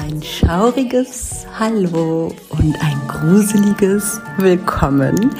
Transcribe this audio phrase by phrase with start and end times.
[0.00, 5.34] ein schauriges Hallo und ein gruseliges Willkommen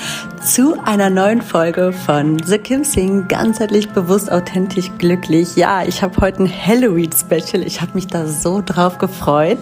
[0.44, 5.56] zu einer neuen Folge von The Kim Sing, ganzheitlich bewusst, authentisch, glücklich.
[5.56, 7.66] Ja, ich habe heute ein Halloween-Special.
[7.66, 9.60] Ich habe mich da so drauf gefreut.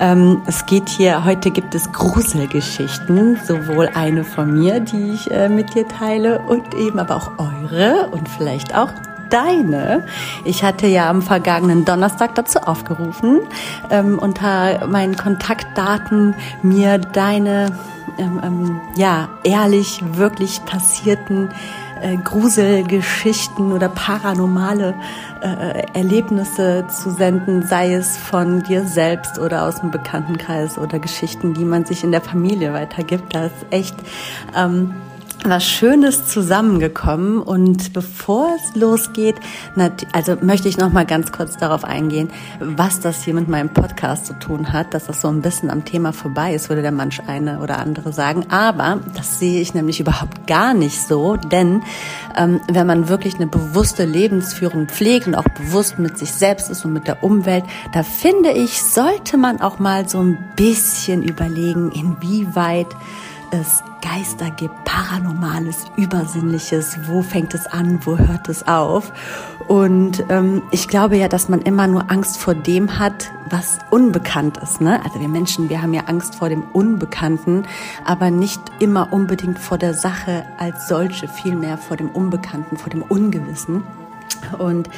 [0.00, 5.48] Ähm, es geht hier, heute gibt es Gruselgeschichten, sowohl eine von mir, die ich äh,
[5.48, 8.90] mit dir teile, und eben aber auch eure und vielleicht auch
[9.30, 10.06] deine.
[10.44, 13.40] Ich hatte ja am vergangenen Donnerstag dazu aufgerufen,
[13.90, 17.72] ähm, unter meinen Kontaktdaten mir deine
[18.18, 21.50] ähm, ähm, ja ehrlich wirklich passierten
[22.00, 24.94] äh, Gruselgeschichten oder paranormale
[25.42, 31.54] äh, Erlebnisse zu senden, sei es von dir selbst oder aus dem Bekanntenkreis oder Geschichten,
[31.54, 33.34] die man sich in der Familie weitergibt.
[33.34, 33.96] Das ist echt
[34.56, 34.94] ähm,
[35.44, 39.36] was Schönes zusammengekommen und bevor es losgeht,
[40.12, 44.26] also möchte ich noch mal ganz kurz darauf eingehen, was das hier mit meinem Podcast
[44.26, 47.22] zu tun hat, dass das so ein bisschen am Thema vorbei ist, würde der manch
[47.26, 48.46] eine oder andere sagen.
[48.50, 51.82] Aber das sehe ich nämlich überhaupt gar nicht so, denn
[52.36, 56.84] ähm, wenn man wirklich eine bewusste Lebensführung pflegt und auch bewusst mit sich selbst ist
[56.84, 61.92] und mit der Umwelt, da finde ich, sollte man auch mal so ein bisschen überlegen,
[61.92, 62.88] inwieweit
[63.50, 69.12] es Geister gibt, Paranormales, Übersinnliches, wo fängt es an, wo hört es auf?
[69.68, 74.58] Und ähm, ich glaube ja, dass man immer nur Angst vor dem hat, was unbekannt
[74.58, 74.80] ist.
[74.80, 75.00] Ne?
[75.04, 77.64] Also wir Menschen, wir haben ja Angst vor dem Unbekannten,
[78.04, 83.02] aber nicht immer unbedingt vor der Sache als solche, vielmehr vor dem Unbekannten, vor dem
[83.02, 83.82] Ungewissen.
[84.58, 84.88] Und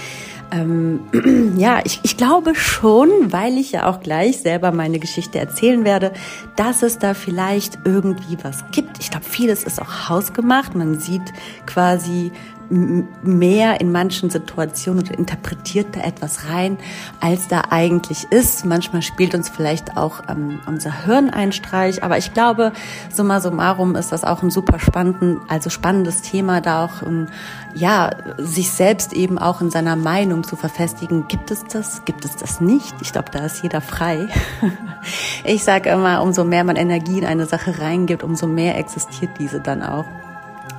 [0.52, 1.00] ähm,
[1.56, 6.12] ja, ich, ich glaube schon, weil ich ja auch gleich selber meine Geschichte erzählen werde,
[6.56, 8.98] dass es da vielleicht irgendwie was gibt.
[9.00, 10.74] Ich glaube, vieles ist auch hausgemacht.
[10.74, 11.32] Man sieht
[11.66, 12.30] quasi
[12.70, 16.78] mehr in manchen Situationen oder interpretiert da etwas rein,
[17.20, 18.64] als da eigentlich ist.
[18.64, 22.72] Manchmal spielt uns vielleicht auch ähm, unser Hirn ein Streich, aber ich glaube,
[23.12, 27.26] summa summarum ist das auch ein super spannenden, also spannendes Thema, da auch um,
[27.74, 31.28] ja, sich selbst eben auch in seiner Meinung zu verfestigen.
[31.28, 32.04] Gibt es das?
[32.04, 32.94] Gibt es das nicht?
[33.02, 34.28] Ich glaube, da ist jeder frei.
[35.44, 39.60] ich sage immer, umso mehr man Energie in eine Sache reingibt, umso mehr existiert diese
[39.60, 40.04] dann auch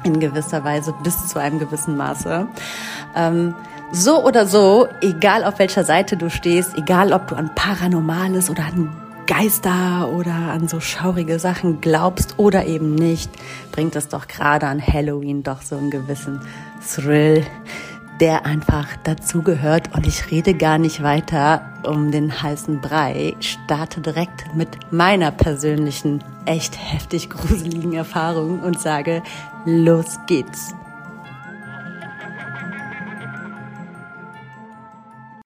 [0.03, 2.47] in gewisser Weise bis zu einem gewissen Maße.
[3.16, 3.56] Ähm,
[3.91, 8.66] so oder so, egal auf welcher Seite du stehst, egal ob du an Paranormales oder
[8.66, 8.90] an
[9.28, 13.31] Geister oder an so schaurige Sachen glaubst oder eben nicht,
[13.72, 16.42] bringt es doch gerade an Halloween doch so einen gewissen
[16.94, 17.46] Thrill,
[18.19, 19.96] der einfach dazugehört.
[19.96, 26.24] Und ich rede gar nicht weiter um den heißen Brei, starte direkt mit meiner persönlichen,
[26.46, 29.22] echt heftig gruseligen Erfahrung und sage,
[29.66, 30.74] los geht's.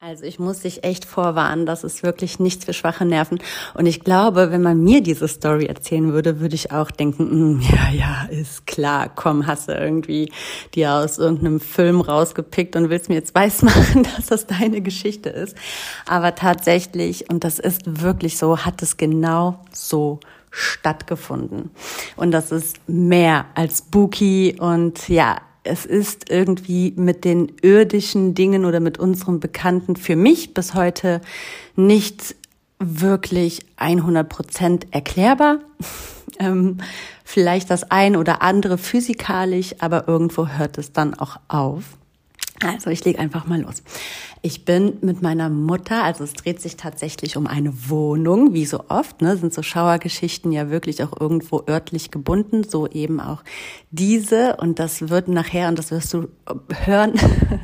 [0.07, 3.39] Also ich muss dich echt vorwarnen, das ist wirklich nichts für schwache Nerven.
[3.73, 7.61] Und ich glaube, wenn man mir diese Story erzählen würde, würde ich auch denken, mm,
[7.61, 10.31] ja, ja, ist klar, komm, hast du irgendwie
[10.73, 15.57] dir aus irgendeinem Film rausgepickt und willst mir jetzt weismachen, dass das deine Geschichte ist.
[16.05, 20.21] Aber tatsächlich, und das ist wirklich so, hat es genau so
[20.51, 21.71] stattgefunden.
[22.15, 28.65] Und das ist mehr als spooky und ja, es ist irgendwie mit den irdischen Dingen
[28.65, 31.21] oder mit unserem Bekannten für mich bis heute
[31.75, 32.35] nicht
[32.79, 35.59] wirklich 100 Prozent erklärbar.
[36.39, 36.77] ähm,
[37.23, 41.83] vielleicht das ein oder andere physikalisch, aber irgendwo hört es dann auch auf.
[42.63, 43.83] Also ich lege einfach mal los.
[44.41, 48.85] Ich bin mit meiner Mutter, also es dreht sich tatsächlich um eine Wohnung, wie so
[48.89, 53.43] oft, ne, sind so Schauergeschichten ja wirklich auch irgendwo örtlich gebunden, so eben auch
[53.89, 56.27] diese und das wird nachher, und das wirst du
[56.85, 57.13] hören,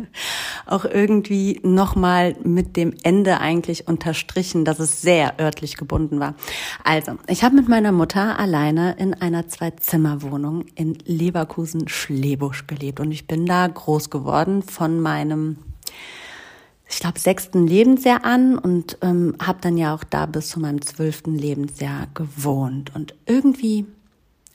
[0.66, 6.36] auch irgendwie nochmal mit dem Ende eigentlich unterstrichen, dass es sehr örtlich gebunden war.
[6.84, 13.28] Also, ich habe mit meiner Mutter alleine in einer Zwei-Zimmer-Wohnung in Leverkusen-Schlebusch gelebt und ich
[13.28, 15.58] bin da groß geworden von meinem
[16.94, 20.82] ich glaube, sechsten Lebensjahr an und ähm, habe dann ja auch da bis zu meinem
[20.82, 22.96] zwölften Lebensjahr gewohnt.
[22.96, 23.86] Und irgendwie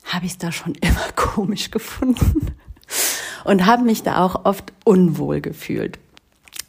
[0.05, 2.47] habe ich es da schon immer komisch gefunden
[3.43, 5.99] und habe mich da auch oft unwohl gefühlt.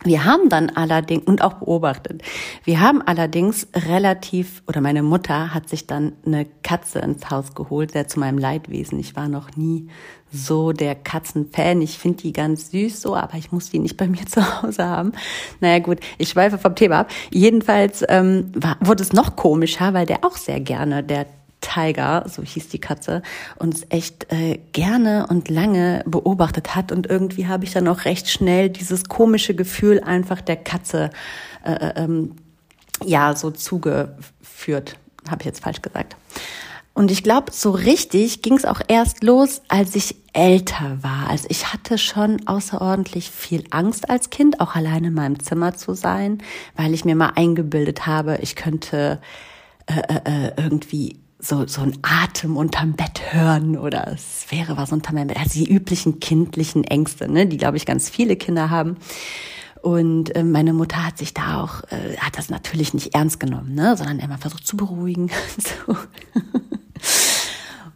[0.03, 2.23] Wir haben dann allerdings, und auch beobachtet,
[2.65, 7.93] wir haben allerdings relativ, oder meine Mutter hat sich dann eine Katze ins Haus geholt,
[7.93, 8.99] sehr zu meinem Leidwesen.
[8.99, 9.89] Ich war noch nie
[10.33, 11.83] so der Katzenfan.
[11.83, 14.87] Ich finde die ganz süß so, aber ich muss die nicht bei mir zu Hause
[14.87, 15.13] haben.
[15.61, 17.11] Naja gut, ich schweife vom Thema ab.
[17.31, 21.27] Jedenfalls ähm, war, wurde es noch komischer, weil der auch sehr gerne, der
[21.61, 23.23] Tiger, so hieß die Katze,
[23.57, 26.93] uns echt äh, gerne und lange beobachtet hat.
[26.93, 31.11] Und irgendwie habe ich dann auch recht schnell dieses komische Gefühl einfach der Katze
[31.65, 32.37] äh, äh ähm,
[33.05, 34.97] ja so zugeführt.
[35.29, 36.17] Habe ich jetzt falsch gesagt.
[36.93, 41.31] Und ich glaube, so richtig ging es auch erst los, als ich älter war.
[41.31, 45.95] Also ich hatte schon außerordentlich viel Angst als Kind, auch alleine in meinem Zimmer zu
[45.95, 46.43] sein,
[46.77, 49.21] weil ich mir mal eingebildet habe, ich könnte
[49.87, 54.93] äh, äh, äh irgendwie so, so ein Atem unterm Bett hören oder es wäre was
[54.93, 55.39] unterm Bett.
[55.39, 58.97] Also die üblichen kindlichen Ängste, ne, die, glaube ich, ganz viele Kinder haben.
[59.83, 63.75] Und äh, meine Mutter hat sich da auch, äh, hat das natürlich nicht ernst genommen,
[63.75, 65.31] ne, sondern immer versucht zu beruhigen.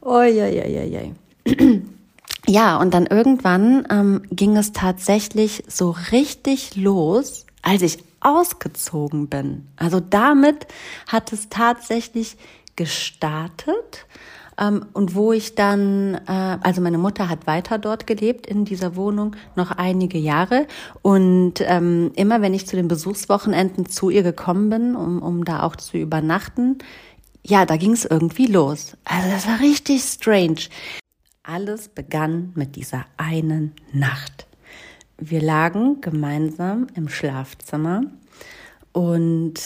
[0.01, 1.01] oh, ja, ja, ja, ja.
[2.47, 9.67] Ja, und dann irgendwann ähm, ging es tatsächlich so richtig los, als ich ausgezogen bin.
[9.77, 10.67] Also damit
[11.07, 12.37] hat es tatsächlich
[12.77, 14.07] gestartet.
[14.59, 18.97] Ähm, und wo ich dann, äh, also meine Mutter hat weiter dort gelebt in dieser
[18.97, 20.67] Wohnung noch einige Jahre.
[21.03, 25.63] Und ähm, immer wenn ich zu den Besuchswochenenden zu ihr gekommen bin, um, um da
[25.63, 26.79] auch zu übernachten,
[27.47, 28.97] ja, da ging es irgendwie los.
[29.05, 30.61] Also das war richtig strange.
[31.43, 34.47] Alles begann mit dieser einen Nacht.
[35.19, 38.03] Wir lagen gemeinsam im Schlafzimmer
[38.93, 39.61] und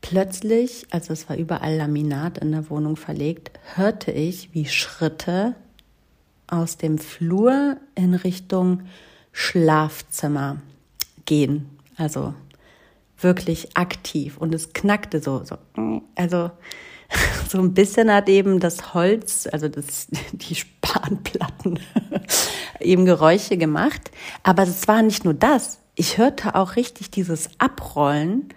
[0.00, 5.54] Plötzlich, also es war überall Laminat in der Wohnung verlegt, hörte ich, wie Schritte
[6.46, 8.82] aus dem Flur in Richtung
[9.32, 10.62] Schlafzimmer
[11.26, 11.70] gehen.
[11.96, 12.34] Also
[13.18, 15.58] wirklich aktiv und es knackte so, so
[16.14, 16.50] also
[17.48, 21.78] so ein bisschen hat eben das Holz, also das, die Spanplatten
[22.80, 24.10] eben Geräusche gemacht.
[24.42, 25.80] Aber es war nicht nur das.
[25.94, 28.48] Ich hörte auch richtig dieses Abrollen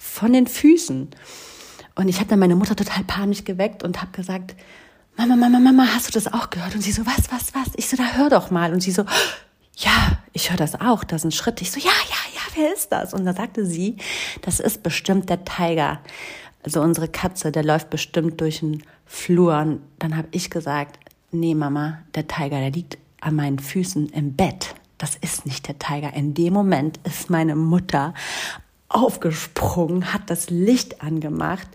[0.00, 1.10] von den Füßen.
[1.94, 4.56] Und ich habe dann meine Mutter total panisch geweckt und habe gesagt,
[5.16, 6.74] Mama, Mama, Mama, hast du das auch gehört?
[6.74, 7.74] Und sie so, was, was, was?
[7.76, 8.72] Ich so, da hör doch mal.
[8.72, 9.04] Und sie so,
[9.76, 11.60] ja, ich höre das auch, das ist ein Schritt.
[11.60, 13.12] Ich so, ja, ja, ja, wer ist das?
[13.12, 13.98] Und da sagte sie,
[14.40, 16.00] das ist bestimmt der Tiger.
[16.62, 19.58] Also unsere Katze, der läuft bestimmt durch den Flur.
[19.58, 20.98] Und dann habe ich gesagt,
[21.30, 24.74] nee, Mama, der Tiger, der liegt an meinen Füßen im Bett.
[24.96, 26.14] Das ist nicht der Tiger.
[26.14, 28.14] In dem Moment ist meine Mutter
[28.90, 31.68] aufgesprungen, hat das Licht angemacht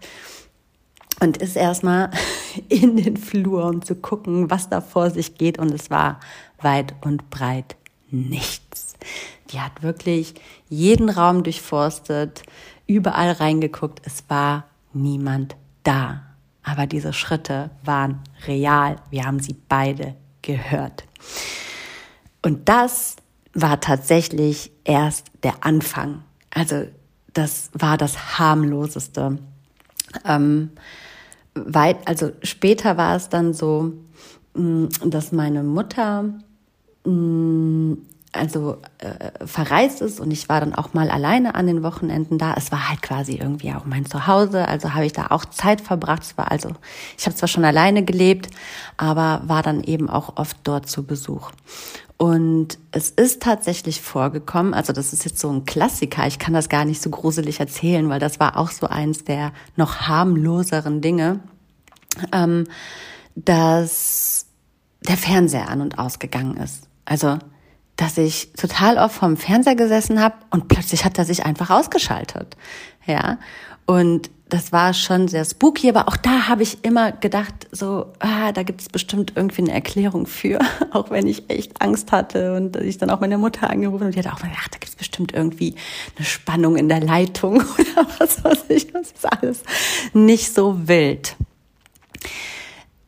[1.22, 2.12] und ist erstmal
[2.70, 5.58] in den Flur, um zu gucken, was da vor sich geht.
[5.58, 6.20] Und es war
[6.62, 7.76] weit und breit
[8.12, 8.96] nichts.
[9.52, 10.36] Die hat wirklich
[10.70, 12.44] jeden Raum durchforstet,
[12.86, 14.02] überall reingeguckt.
[14.06, 16.24] Es war niemand da.
[16.64, 18.98] Aber diese Schritte waren real.
[19.10, 21.06] Wir haben sie beide gehört.
[22.42, 23.16] Und das
[23.54, 26.24] war tatsächlich erst der Anfang.
[26.50, 26.86] Also
[27.36, 29.38] das war das harmloseste.
[30.26, 30.72] Ähm,
[31.54, 33.94] weit, also später war es dann so,
[34.56, 36.24] mm, dass meine Mutter
[37.06, 37.94] mm,
[38.32, 42.54] also äh, verreist ist und ich war dann auch mal alleine an den Wochenenden da.
[42.58, 46.24] Es war halt quasi irgendwie auch mein Zuhause, also habe ich da auch Zeit verbracht.
[46.24, 46.72] Es war also,
[47.18, 48.50] ich habe zwar schon alleine gelebt,
[48.98, 51.52] aber war dann eben auch oft dort zu Besuch.
[52.18, 56.70] Und es ist tatsächlich vorgekommen, also das ist jetzt so ein Klassiker, ich kann das
[56.70, 61.42] gar nicht so gruselig erzählen, weil das war auch so eins der noch harmloseren Dinge,
[62.32, 62.66] ähm,
[63.36, 64.46] dass
[65.02, 66.88] der Fernseher an und ausgegangen ist.
[67.04, 67.38] Also,
[67.98, 72.56] dass ich total oft vom Fernseher gesessen habe und plötzlich hat er sich einfach ausgeschaltet.
[73.06, 73.40] Ja.
[73.86, 78.52] Und das war schon sehr spooky, aber auch da habe ich immer gedacht, so, ah,
[78.52, 80.60] da gibt es bestimmt irgendwie eine Erklärung für,
[80.92, 84.20] auch wenn ich echt Angst hatte und ich dann auch meine Mutter angerufen und die
[84.20, 85.76] hat auch gedacht, da gibt es bestimmt irgendwie
[86.16, 89.64] eine Spannung in der Leitung oder was weiß ich, das ist alles
[90.14, 91.36] nicht so wild.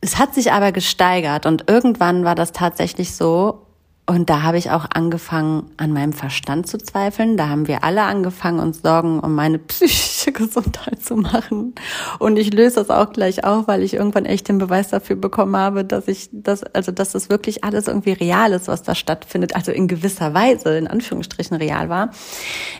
[0.00, 3.66] Es hat sich aber gesteigert und irgendwann war das tatsächlich so,
[4.08, 7.36] Und da habe ich auch angefangen, an meinem Verstand zu zweifeln.
[7.36, 11.74] Da haben wir alle angefangen, uns Sorgen um meine psychische Gesundheit zu machen.
[12.18, 15.54] Und ich löse das auch gleich auf, weil ich irgendwann echt den Beweis dafür bekommen
[15.58, 19.54] habe, dass ich das, also dass das wirklich alles irgendwie real ist, was da stattfindet.
[19.54, 22.08] Also in gewisser Weise, in Anführungsstrichen real war.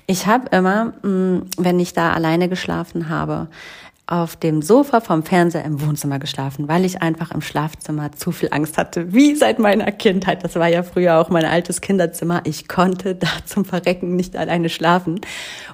[0.07, 3.49] Ich habe immer, mm, wenn ich da alleine geschlafen habe,
[4.09, 8.49] auf dem Sofa vom Fernseher im Wohnzimmer geschlafen, weil ich einfach im Schlafzimmer zu viel
[8.53, 10.43] Angst hatte, wie seit meiner Kindheit.
[10.43, 12.41] Das war ja früher auch mein altes Kinderzimmer.
[12.45, 15.21] Ich konnte da zum Verrecken nicht alleine schlafen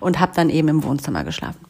[0.01, 1.65] und habe dann eben im Wohnzimmer geschlafen.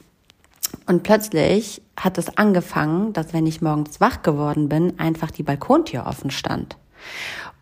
[0.87, 6.07] Und plötzlich hat es angefangen, dass wenn ich morgens wach geworden bin, einfach die Balkontür
[6.07, 6.79] offen stand.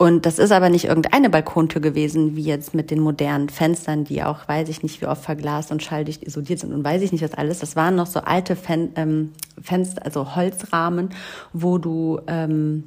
[0.02, 4.24] Und das ist aber nicht irgendeine Balkontür gewesen, wie jetzt mit den modernen Fenstern, die
[4.24, 7.22] auch, weiß ich nicht, wie oft verglast und schalldicht isoliert sind und weiß ich nicht
[7.22, 7.60] was alles.
[7.60, 9.30] Das waren noch so alte Fen ähm,
[9.62, 11.10] Fenster, also Holzrahmen,
[11.52, 12.82] wo du ähm,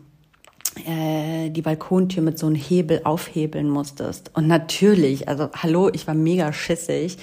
[0.86, 4.32] äh, die Balkontür mit so einem Hebel aufhebeln musstest.
[4.34, 7.18] Und natürlich, also hallo, ich war mega schissig,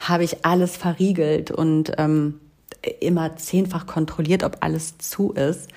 [0.00, 2.40] habe ich alles verriegelt und ähm,
[2.98, 5.68] immer zehnfach kontrolliert, ob alles zu ist.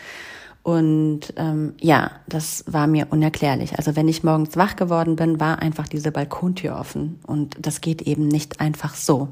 [0.70, 3.78] Und ähm, ja, das war mir unerklärlich.
[3.78, 7.20] Also wenn ich morgens wach geworden bin, war einfach diese Balkontür offen.
[7.26, 9.30] Und das geht eben nicht einfach so.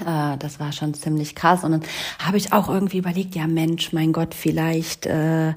[0.00, 1.64] Äh, das war schon ziemlich krass.
[1.64, 1.82] Und dann
[2.18, 5.54] habe ich auch irgendwie überlegt, ja Mensch, mein Gott, vielleicht äh,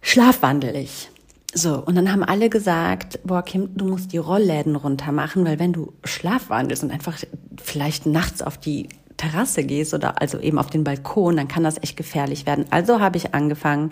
[0.00, 1.10] schlafwandel ich.
[1.52, 5.58] So, und dann haben alle gesagt, boah, Kim, du musst die Rollläden runter machen, weil
[5.58, 7.18] wenn du schlafwandelst und einfach
[7.62, 8.88] vielleicht nachts auf die
[9.22, 12.66] Terrasse gehst oder also eben auf den Balkon, dann kann das echt gefährlich werden.
[12.70, 13.90] Also habe ich angefangen,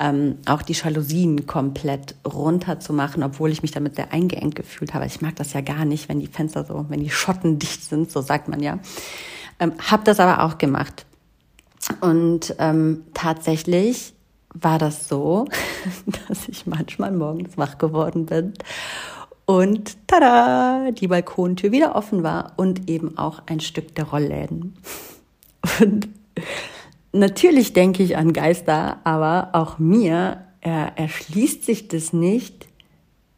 [0.00, 4.94] ähm, auch die Jalousien komplett runter zu machen, obwohl ich mich damit sehr eingeengt gefühlt
[4.94, 5.06] habe.
[5.06, 8.10] Ich mag das ja gar nicht, wenn die Fenster so, wenn die Schotten dicht sind,
[8.10, 8.78] so sagt man ja.
[9.60, 11.06] Ähm, hab das aber auch gemacht.
[12.00, 14.12] Und ähm, tatsächlich
[14.54, 15.46] war das so,
[16.28, 18.54] dass ich manchmal morgens wach geworden bin
[19.48, 24.74] und tada, die Balkontür wieder offen war und eben auch ein Stück der Rollläden.
[25.80, 26.10] Und
[27.12, 32.68] natürlich denke ich an Geister, aber auch mir er, erschließt sich das nicht,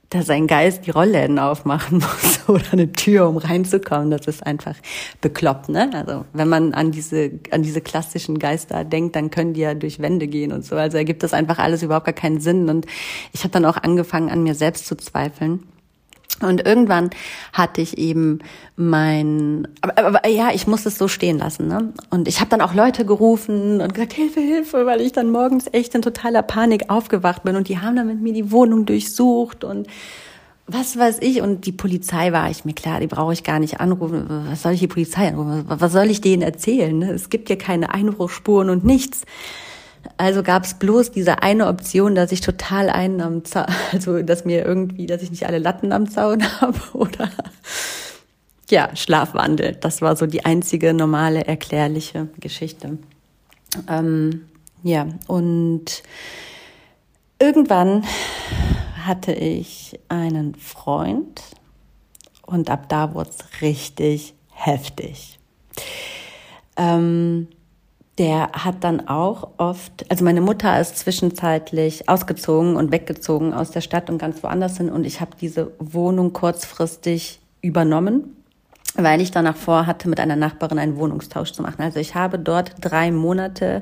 [0.09, 4.11] dass ein Geist die Rollläden aufmachen muss oder eine Tür, um reinzukommen.
[4.11, 4.75] Das ist einfach
[5.21, 5.91] bekloppt, ne?
[5.95, 10.01] Also wenn man an diese an diese klassischen Geister denkt, dann können die ja durch
[10.01, 10.75] Wände gehen und so.
[10.75, 12.69] Also ergibt das einfach alles überhaupt gar keinen Sinn.
[12.69, 12.87] Und
[13.33, 15.63] ich habe dann auch angefangen, an mir selbst zu zweifeln
[16.41, 17.11] und irgendwann
[17.53, 18.41] hatte ich eben
[18.77, 21.69] mein, aber, aber ja, ich muss es so stehen lassen.
[21.69, 21.93] Ne?
[22.11, 25.67] Und ich habe dann auch Leute gerufen und gesagt, Hilfe, Hilfe, weil ich dann morgens
[25.73, 27.57] echt in totaler Panik aufgewacht bin.
[27.57, 29.87] Und die haben dann mit mir die Wohnung durchsucht und
[30.67, 31.43] was weiß ich.
[31.43, 34.27] Und die Polizei war ich mir klar, die brauche ich gar nicht anrufen.
[34.49, 35.65] Was soll ich die Polizei anrufen?
[35.67, 36.97] Was soll ich denen erzählen?
[36.99, 37.11] Ne?
[37.11, 39.25] Es gibt ja keine Einbruchspuren und nichts.
[40.17, 44.45] Also gab es bloß diese eine Option, dass ich total einen am Zaun, also dass
[44.45, 47.31] mir irgendwie, dass ich nicht alle Latten am Zaun habe oder
[48.71, 49.77] ja, Schlafwandel.
[49.81, 52.99] Das war so die einzige normale, erklärliche Geschichte.
[53.89, 54.47] Ähm,
[54.83, 56.03] ja, und
[57.39, 58.05] irgendwann
[59.05, 61.43] hatte ich einen Freund
[62.47, 65.39] und ab da wurde es richtig heftig.
[66.77, 67.49] Ähm,
[68.21, 73.81] der hat dann auch oft, also meine Mutter ist zwischenzeitlich ausgezogen und weggezogen aus der
[73.81, 78.37] Stadt und ganz woanders hin und ich habe diese Wohnung kurzfristig übernommen,
[78.95, 81.81] weil ich danach vorhatte, mit einer Nachbarin einen Wohnungstausch zu machen.
[81.81, 83.81] Also ich habe dort drei Monate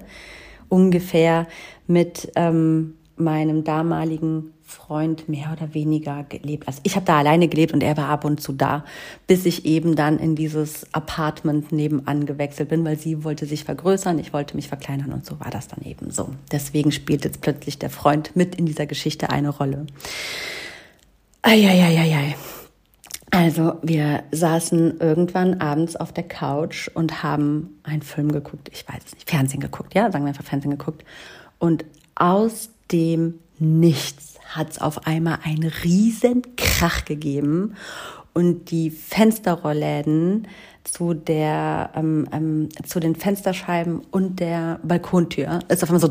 [0.68, 1.48] ungefähr
[1.88, 6.68] mit ähm, meinem damaligen Freund mehr oder weniger gelebt.
[6.68, 8.84] Also ich habe da alleine gelebt und er war ab und zu da,
[9.26, 14.18] bis ich eben dann in dieses Apartment nebenan gewechselt bin, weil sie wollte sich vergrößern,
[14.18, 16.34] ich wollte mich verkleinern und so war das dann eben so.
[16.52, 19.86] Deswegen spielt jetzt plötzlich der Freund mit in dieser Geschichte eine Rolle.
[21.40, 22.36] Eieieiei.
[23.30, 29.00] Also wir saßen irgendwann abends auf der Couch und haben einen Film geguckt, ich weiß
[29.06, 31.04] es nicht, Fernsehen geguckt, ja, sagen wir einfach Fernsehen geguckt.
[31.58, 37.74] Und aus dem Nichts hat es auf einmal einen riesen Krach gegeben
[38.32, 40.48] und die Fensterrollläden
[40.84, 46.10] zu der ähm, ähm, zu den Fensterscheiben und der Balkontür ist auf einmal so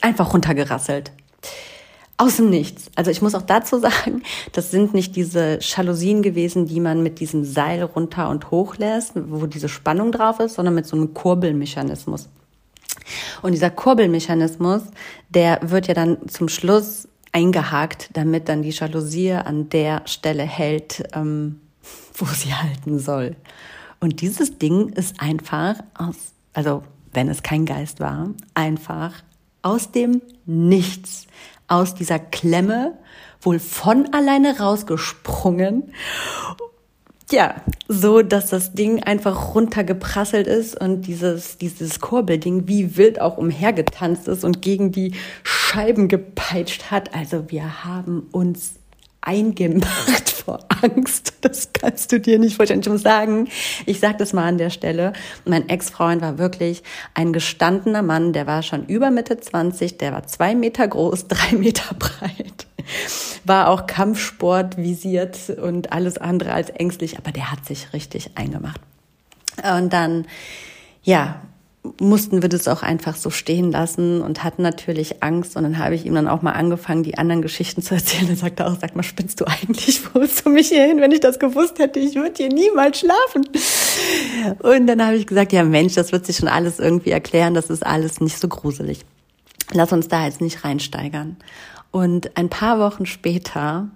[0.00, 1.12] einfach runtergerasselt.
[2.18, 2.90] Aus dem Nichts.
[2.94, 4.22] Also ich muss auch dazu sagen,
[4.52, 9.12] das sind nicht diese Jalousien gewesen, die man mit diesem Seil runter und hoch lässt,
[9.14, 12.28] wo diese Spannung drauf ist, sondern mit so einem Kurbelmechanismus.
[13.42, 14.82] Und dieser Kurbelmechanismus,
[15.28, 17.06] der wird ja dann zum Schluss
[17.36, 21.60] eingehakt, damit dann die Jalousie an der Stelle hält, ähm,
[22.14, 23.36] wo sie halten soll.
[24.00, 26.16] Und dieses Ding ist einfach aus,
[26.54, 29.12] also wenn es kein Geist war, einfach
[29.60, 31.26] aus dem Nichts,
[31.68, 32.96] aus dieser Klemme,
[33.42, 35.92] wohl von alleine rausgesprungen
[37.30, 37.56] ja,
[37.88, 44.28] so, dass das Ding einfach runtergeprasselt ist und dieses, dieses Kurbelding wie wild auch umhergetanzt
[44.28, 47.14] ist und gegen die Scheiben gepeitscht hat.
[47.14, 48.74] Also wir haben uns
[49.20, 51.34] eingemacht vor Angst.
[51.46, 52.82] Das kannst du dir nicht vorstellen.
[52.98, 53.48] Sagen,
[53.84, 55.12] ich sage das mal an der Stelle.
[55.44, 56.82] Mein Ex-Freund war wirklich
[57.14, 58.32] ein gestandener Mann.
[58.32, 59.98] Der war schon über Mitte 20.
[59.98, 62.66] Der war zwei Meter groß, drei Meter breit
[63.44, 68.80] war auch Kampfsport visiert und alles andere als ängstlich, aber der hat sich richtig eingemacht.
[69.62, 70.26] Und dann,
[71.02, 71.42] ja,
[72.00, 75.56] mussten wir das auch einfach so stehen lassen und hatten natürlich Angst.
[75.56, 78.28] Und dann habe ich ihm dann auch mal angefangen, die anderen Geschichten zu erzählen.
[78.28, 80.02] Er sagte auch, sag mal, spinnst du eigentlich?
[80.06, 81.00] Wo holst du mich hier hin?
[81.00, 83.48] Wenn ich das gewusst hätte, ich würde hier niemals schlafen.
[84.60, 87.54] Und dann habe ich gesagt, ja Mensch, das wird sich schon alles irgendwie erklären.
[87.54, 89.00] Das ist alles nicht so gruselig.
[89.72, 91.36] Lass uns da jetzt nicht reinsteigern.
[91.90, 93.88] Und ein paar Wochen später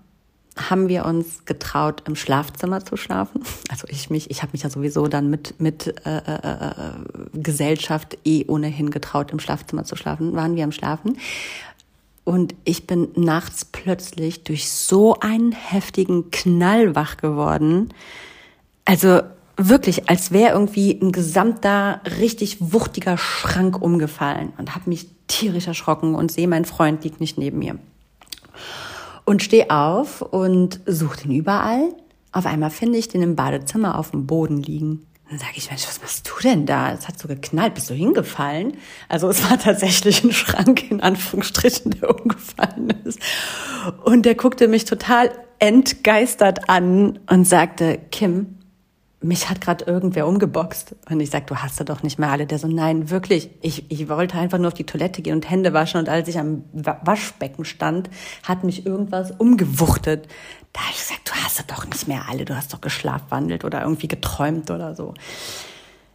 [0.69, 3.43] haben wir uns getraut, im Schlafzimmer zu schlafen.
[3.71, 6.73] Also ich mich, ich habe mich ja sowieso dann mit mit äh, äh, äh,
[7.35, 10.35] Gesellschaft eh ohnehin getraut, im Schlafzimmer zu schlafen.
[10.35, 11.17] Waren wir am Schlafen
[12.25, 17.95] und ich bin nachts plötzlich durch so einen heftigen Knall wach geworden.
[18.85, 19.23] Also
[19.57, 26.15] wirklich, als wäre irgendwie ein gesamter, richtig wuchtiger Schrank umgefallen und habe mich tierisch erschrocken
[26.15, 27.79] und sehe, mein Freund liegt nicht neben mir.
[29.31, 31.95] Und stehe auf und suche den überall.
[32.33, 35.07] Auf einmal finde ich den im Badezimmer auf dem Boden liegen.
[35.29, 36.93] Dann sage ich, Mensch, was machst du denn da?
[36.93, 38.77] Es hat so geknallt, bist du hingefallen?
[39.09, 43.21] Also es war tatsächlich ein Schrank, in Anführungsstrichen, der umgefallen ist.
[44.03, 48.59] Und der guckte mich total entgeistert an und sagte, Kim,
[49.23, 50.97] mich hat gerade irgendwer umgeboxt.
[51.11, 52.47] Und ich sag, du hast da doch nicht mehr alle.
[52.47, 53.51] Der so, nein, wirklich.
[53.61, 56.01] Ich, ich wollte einfach nur auf die Toilette gehen und Hände waschen.
[56.01, 58.09] Und als ich am Waschbecken stand,
[58.45, 60.27] hat mich irgendwas umgewuchtet.
[60.73, 62.45] Da habe ich gesagt, du hast da doch nicht mehr alle.
[62.45, 65.15] Du hast doch geschlafwandelt oder irgendwie geträumt oder so.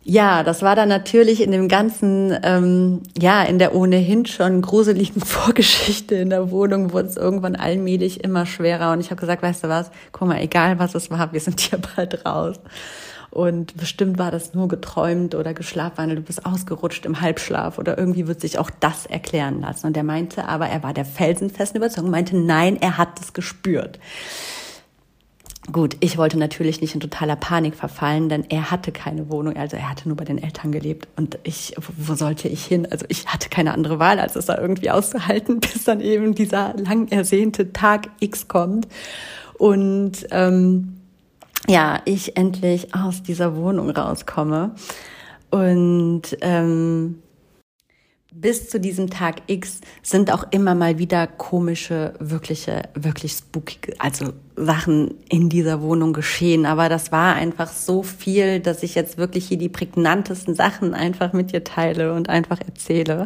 [0.08, 5.20] Ja, das war dann natürlich in dem ganzen, ähm, ja, in der ohnehin schon gruseligen
[5.26, 8.92] Vorgeschichte in der Wohnung wurde es irgendwann allmählich immer schwerer.
[8.92, 11.60] Und ich habe gesagt, weißt du was, guck mal, egal was es war, wir sind
[11.60, 12.60] hier bald raus.
[13.32, 18.28] Und bestimmt war das nur geträumt oder geschlafwandelt, du bist ausgerutscht im Halbschlaf oder irgendwie
[18.28, 19.88] wird sich auch das erklären lassen.
[19.88, 23.98] Und er meinte aber, er war der felsenfesten Überzeugung, meinte, nein, er hat es gespürt.
[25.72, 29.76] Gut, ich wollte natürlich nicht in totaler Panik verfallen, denn er hatte keine Wohnung, also
[29.76, 31.08] er hatte nur bei den Eltern gelebt.
[31.16, 32.88] Und ich, wo sollte ich hin?
[32.90, 36.76] Also ich hatte keine andere Wahl, als es da irgendwie auszuhalten, bis dann eben dieser
[36.78, 38.88] lang ersehnte Tag X kommt.
[39.58, 40.98] Und ähm,
[41.68, 44.76] ja, ich endlich aus dieser Wohnung rauskomme.
[45.50, 47.24] Und ähm,
[48.38, 54.34] bis zu diesem Tag X sind auch immer mal wieder komische, wirkliche, wirklich spooky, also
[54.58, 56.66] Sachen in dieser Wohnung geschehen.
[56.66, 61.32] Aber das war einfach so viel, dass ich jetzt wirklich hier die prägnantesten Sachen einfach
[61.32, 63.26] mit dir teile und einfach erzähle.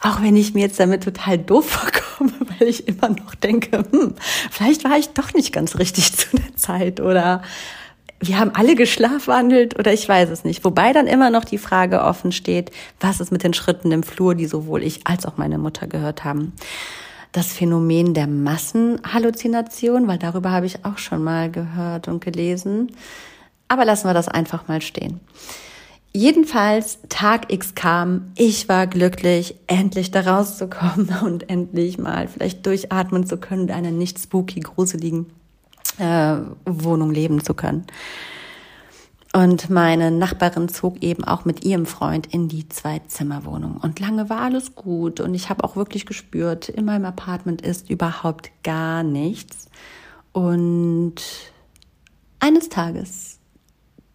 [0.00, 4.14] Auch wenn ich mir jetzt damit total doof vorkomme, weil ich immer noch denke, hm,
[4.52, 7.42] vielleicht war ich doch nicht ganz richtig zu der Zeit oder
[8.26, 10.64] wir haben alle geschlafwandelt oder ich weiß es nicht.
[10.64, 14.34] Wobei dann immer noch die Frage offen steht, was ist mit den Schritten im Flur,
[14.34, 16.52] die sowohl ich als auch meine Mutter gehört haben.
[17.32, 22.92] Das Phänomen der Massenhalluzination, weil darüber habe ich auch schon mal gehört und gelesen.
[23.68, 25.20] Aber lassen wir das einfach mal stehen.
[26.12, 33.26] Jedenfalls, Tag X kam, ich war glücklich, endlich da rauszukommen und endlich mal vielleicht durchatmen
[33.26, 35.26] zu können und einer nicht spooky, gruseligen
[35.98, 37.86] äh, Wohnung leben zu können.
[39.34, 43.78] Und meine Nachbarin zog eben auch mit ihrem Freund in die Zwei-Zimmer-Wohnung.
[43.78, 45.18] Und lange war alles gut.
[45.18, 49.68] Und ich habe auch wirklich gespürt, in meinem Apartment ist überhaupt gar nichts.
[50.32, 51.16] Und
[52.38, 53.40] eines Tages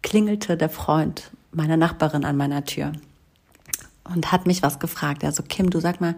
[0.02, 2.92] klingelte der Freund meiner Nachbarin an meiner Tür
[4.04, 5.24] und hat mich was gefragt.
[5.24, 6.14] Also Kim, du sag mal,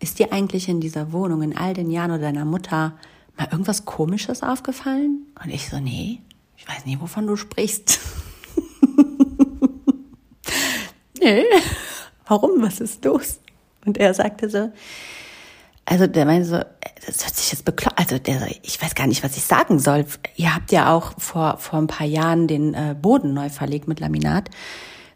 [0.00, 2.94] ist dir eigentlich in dieser Wohnung in all den Jahren oder deiner Mutter
[3.36, 5.26] mal irgendwas Komisches aufgefallen?
[5.42, 6.20] Und ich so, nee,
[6.56, 7.98] ich weiß nie, wovon du sprichst.
[11.20, 11.44] nee,
[12.26, 12.62] warum?
[12.62, 13.40] Was ist los?
[13.84, 14.70] Und er sagte so,
[15.86, 16.60] also der meinte so,
[17.06, 20.06] das hört sich jetzt bekloppt, also der, ich weiß gar nicht, was ich sagen soll.
[20.36, 24.00] Ihr habt ja auch vor, vor ein paar Jahren den äh, Boden neu verlegt mit
[24.00, 24.48] Laminat.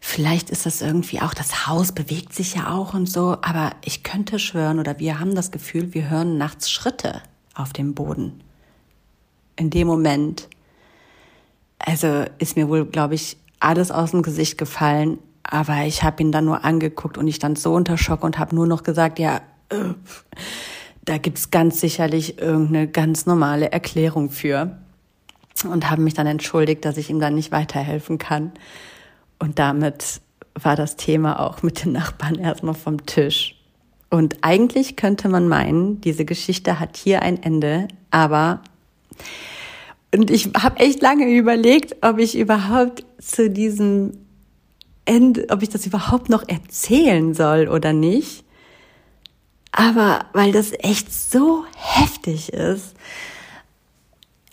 [0.01, 4.03] Vielleicht ist das irgendwie auch, das Haus bewegt sich ja auch und so, aber ich
[4.03, 7.21] könnte schwören oder wir haben das Gefühl, wir hören nachts Schritte
[7.59, 8.41] auf dem Boden.
[9.55, 10.47] In dem Moment,
[11.77, 15.19] also ist mir wohl, glaube ich, alles aus dem Gesicht gefallen.
[15.43, 18.55] Aber ich habe ihn dann nur angeguckt und ich stand so unter Schock und habe
[18.55, 19.93] nur noch gesagt, ja, äh,
[21.05, 24.77] da gibt's ganz sicherlich irgendeine ganz normale Erklärung für.
[25.69, 28.51] Und habe mich dann entschuldigt, dass ich ihm dann nicht weiterhelfen kann.
[29.39, 30.21] Und damit
[30.53, 33.58] war das Thema auch mit den Nachbarn erstmal vom Tisch.
[34.09, 38.61] Und eigentlich könnte man meinen, diese Geschichte hat hier ein Ende, aber
[40.13, 44.17] und ich habe echt lange überlegt, ob ich überhaupt zu diesem
[45.05, 48.43] Ende, ob ich das überhaupt noch erzählen soll oder nicht.
[49.71, 52.95] Aber weil das echt so heftig ist.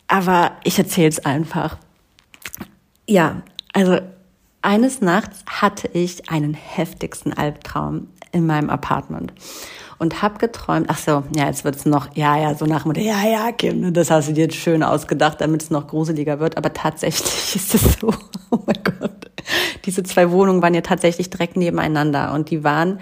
[0.09, 1.79] Aber ich erzähle es einfach.
[3.09, 3.43] Ja,
[3.73, 3.99] also
[4.61, 9.33] eines Nachts hatte ich einen heftigsten Albtraum in meinem Apartment
[9.99, 13.27] und habe geträumt, ach so, ja, jetzt wird's noch, ja, ja, so nach dem ja,
[13.27, 16.73] ja, Kim, das hast du dir jetzt schön ausgedacht, damit es noch gruseliger wird, aber
[16.73, 18.13] tatsächlich ist es so,
[18.51, 19.31] oh mein Gott,
[19.85, 23.01] diese zwei Wohnungen waren ja tatsächlich direkt nebeneinander und die waren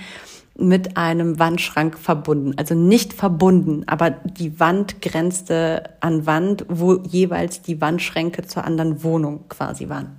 [0.57, 2.55] mit einem Wandschrank verbunden.
[2.57, 9.03] Also nicht verbunden, aber die Wand grenzte an Wand, wo jeweils die Wandschränke zur anderen
[9.03, 10.17] Wohnung quasi waren.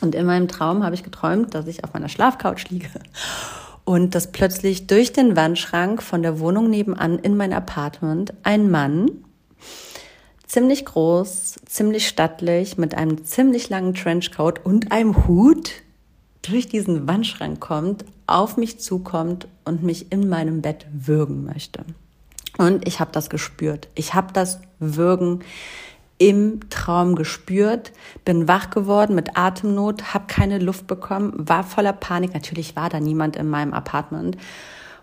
[0.00, 2.88] Und in meinem Traum habe ich geträumt, dass ich auf meiner Schlafcouch liege
[3.86, 9.10] und dass plötzlich durch den Wandschrank von der Wohnung nebenan in mein Apartment ein Mann,
[10.44, 15.70] ziemlich groß, ziemlich stattlich, mit einem ziemlich langen Trenchcoat und einem Hut
[16.42, 21.84] durch diesen Wandschrank kommt, auf mich zukommt und mich in meinem Bett würgen möchte.
[22.58, 23.88] Und ich habe das gespürt.
[23.94, 25.44] Ich habe das Würgen
[26.18, 27.92] im Traum gespürt,
[28.24, 32.32] bin wach geworden mit Atemnot, habe keine Luft bekommen, war voller Panik.
[32.32, 34.36] Natürlich war da niemand in meinem Apartment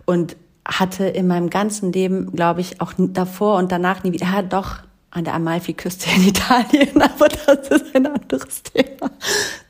[0.04, 4.42] und hatte in meinem ganzen Leben, glaube ich, auch davor und danach nie wieder, ja
[4.42, 4.78] doch,
[5.10, 9.10] an der Amalfi-Küste in Italien, aber das ist ein anderes Thema.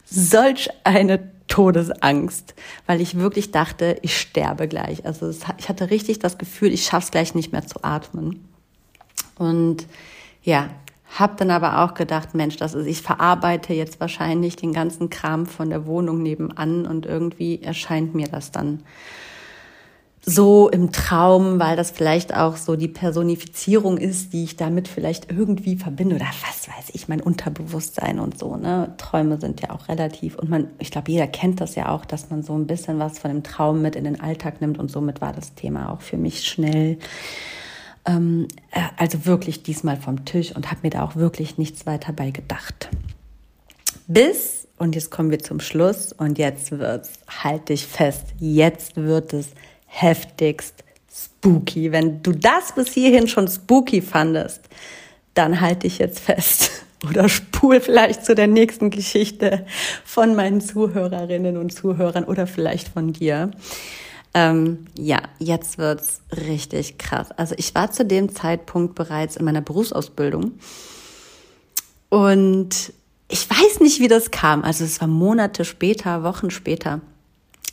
[0.07, 2.55] Solch eine Todesangst,
[2.87, 5.05] weil ich wirklich dachte, ich sterbe gleich.
[5.05, 8.49] Also es, ich hatte richtig das Gefühl, ich schaff's gleich nicht mehr zu atmen.
[9.37, 9.87] Und
[10.43, 10.71] ja,
[11.15, 15.47] hab dann aber auch gedacht, Mensch, das ist, ich verarbeite jetzt wahrscheinlich den ganzen Kram
[15.47, 18.81] von der Wohnung nebenan und irgendwie erscheint mir das dann
[20.27, 25.31] so im Traum, weil das vielleicht auch so die Personifizierung ist, die ich damit vielleicht
[25.31, 28.95] irgendwie verbinde oder was weiß ich, mein Unterbewusstsein und so, ne?
[28.97, 32.31] Träume sind ja auch relativ und man, ich glaube, jeder kennt das ja auch, dass
[32.31, 35.21] man so ein bisschen was von dem Traum mit in den Alltag nimmt und somit
[35.21, 36.99] war das Thema auch für mich schnell
[38.07, 42.13] ähm, äh, also wirklich diesmal vom Tisch und habe mir da auch wirklich nichts weiter
[42.13, 42.89] bei gedacht.
[44.07, 47.13] Bis, und jetzt kommen wir zum Schluss und jetzt wird's,
[47.43, 49.51] halt dich fest, jetzt wird es
[49.87, 51.93] heftigst spooky.
[51.93, 54.61] Wenn du das bis hierhin schon spooky fandest,
[55.35, 56.71] dann halt dich jetzt fest
[57.09, 59.67] oder spul vielleicht zu der nächsten Geschichte
[60.05, 63.51] von meinen Zuhörerinnen und Zuhörern oder vielleicht von dir.
[64.35, 67.31] Ähm, ja, jetzt wird's richtig krass.
[67.37, 70.59] Also ich war zu dem Zeitpunkt bereits in meiner Berufsausbildung
[72.09, 72.93] und
[73.29, 74.65] ich weiß nicht, wie das kam.
[74.65, 77.01] Also es war Monate später, Wochen später.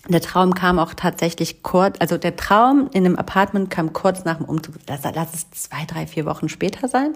[0.08, 4.38] Der Traum kam auch tatsächlich kurz, also der Traum in dem Apartment kam kurz nach
[4.38, 4.76] dem Umzug.
[4.88, 7.14] Lass, lass es zwei, drei, vier Wochen später sein.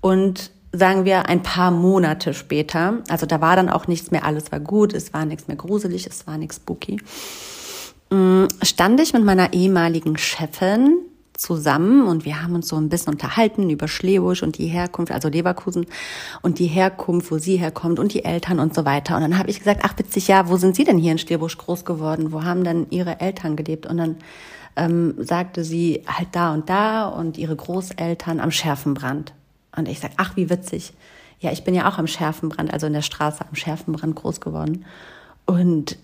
[0.00, 4.52] Und sagen wir ein paar Monate später, also da war dann auch nichts mehr, alles
[4.52, 7.00] war gut, es war nichts mehr gruselig, es war nichts spooky.
[8.10, 10.98] Mm, stand ich mit meiner ehemaligen Chefin
[11.34, 15.28] zusammen und wir haben uns so ein bisschen unterhalten über Schlebusch und die Herkunft, also
[15.28, 15.86] Leverkusen
[16.42, 19.14] und die Herkunft, wo sie herkommt und die Eltern und so weiter.
[19.14, 21.56] Und dann habe ich gesagt, ach witzig, ja, wo sind Sie denn hier in Schlebusch
[21.58, 22.32] groß geworden?
[22.32, 23.86] Wo haben denn Ihre Eltern gelebt?
[23.86, 24.16] Und dann
[24.78, 29.34] ähm, sagte sie halt da und da und ihre Großeltern am Schärfenbrand.
[29.76, 30.92] Und ich sag, ach wie witzig.
[31.40, 34.84] Ja, ich bin ja auch am Schärfenbrand, also in der Straße am Schärfenbrand groß geworden.
[35.46, 35.98] Und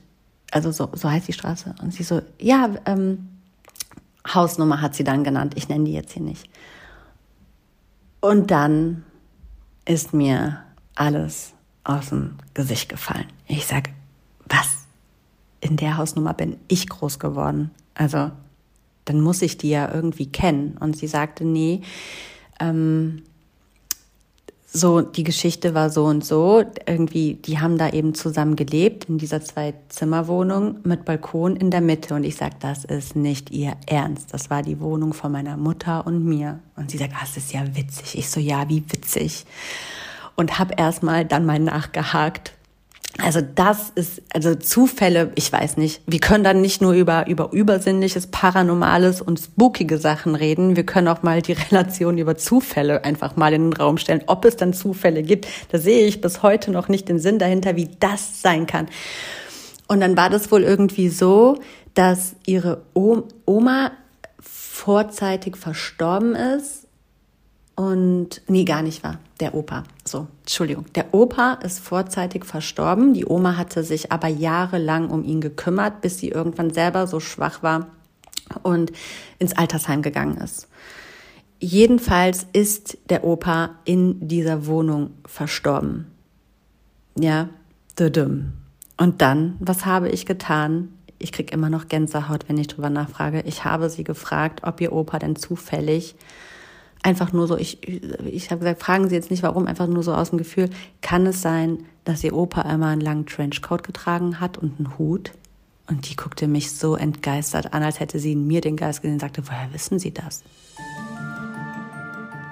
[0.54, 1.74] also so, so heißt die Straße.
[1.82, 3.28] Und sie so, ja, ähm,
[4.32, 5.54] Hausnummer hat sie dann genannt.
[5.56, 6.48] Ich nenne die jetzt hier nicht.
[8.20, 9.02] Und dann
[9.84, 10.62] ist mir
[10.94, 13.26] alles aus dem Gesicht gefallen.
[13.48, 13.90] Ich sage,
[14.48, 14.68] was?
[15.60, 17.72] In der Hausnummer bin ich groß geworden.
[17.94, 18.30] Also,
[19.06, 20.76] dann muss ich die ja irgendwie kennen.
[20.78, 21.82] Und sie sagte, nee,
[22.60, 23.24] ähm,
[24.76, 26.64] so, die Geschichte war so und so.
[26.84, 32.14] Irgendwie, die haben da eben zusammen gelebt in dieser Zwei-Zimmer-Wohnung mit Balkon in der Mitte.
[32.14, 34.34] Und ich sag, das ist nicht ihr Ernst.
[34.34, 36.58] Das war die Wohnung von meiner Mutter und mir.
[36.74, 38.18] Und sie sagt, ah, das ist ja witzig.
[38.18, 39.46] Ich so, ja, wie witzig.
[40.34, 42.52] Und hab erstmal dann mal nachgehakt,
[43.22, 46.02] also das ist, also Zufälle, ich weiß nicht.
[46.06, 50.76] Wir können dann nicht nur über, über Übersinnliches, Paranormales und spookige Sachen reden.
[50.76, 54.22] Wir können auch mal die Relation über Zufälle einfach mal in den Raum stellen.
[54.26, 57.76] Ob es dann Zufälle gibt, da sehe ich bis heute noch nicht den Sinn dahinter,
[57.76, 58.88] wie das sein kann.
[59.86, 61.60] Und dann war das wohl irgendwie so,
[61.94, 63.92] dass ihre Oma
[64.40, 66.83] vorzeitig verstorben ist
[67.76, 69.18] und nee, gar nicht war.
[69.40, 69.82] Der Opa.
[70.04, 70.86] So, Entschuldigung.
[70.94, 73.14] Der Opa ist vorzeitig verstorben.
[73.14, 77.62] Die Oma hatte sich aber jahrelang um ihn gekümmert, bis sie irgendwann selber so schwach
[77.62, 77.88] war
[78.62, 78.92] und
[79.38, 80.68] ins Altersheim gegangen ist.
[81.58, 86.10] Jedenfalls ist der Opa in dieser Wohnung verstorben.
[87.18, 87.48] Ja,
[88.96, 90.90] und dann, was habe ich getan?
[91.18, 93.42] Ich krieg immer noch Gänsehaut, wenn ich drüber nachfrage.
[93.46, 96.16] Ich habe sie gefragt, ob ihr Opa denn zufällig
[97.04, 97.86] einfach nur so, ich,
[98.24, 100.70] ich habe gesagt, fragen Sie jetzt nicht warum, einfach nur so aus dem Gefühl,
[101.02, 105.32] kann es sein, dass Ihr Opa immer einen langen Trenchcoat getragen hat und einen Hut?
[105.86, 109.16] Und die guckte mich so entgeistert an, als hätte sie in mir den Geist gesehen
[109.16, 110.42] und sagte, woher wissen Sie das?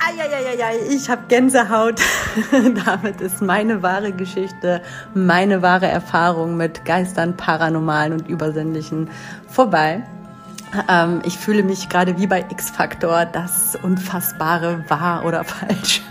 [0.05, 2.03] Eieieiei, ich habe Gänsehaut.
[2.85, 4.83] Damit ist meine wahre Geschichte,
[5.15, 9.09] meine wahre Erfahrung mit Geistern, Paranormalen und Übersinnlichen
[9.49, 10.03] vorbei.
[10.89, 16.03] Ähm, ich fühle mich gerade wie bei X-Factor, das Unfassbare wahr oder falsch.